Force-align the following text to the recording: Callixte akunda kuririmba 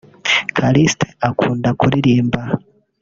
Callixte 0.55 1.07
akunda 1.27 1.69
kuririmba 1.79 2.41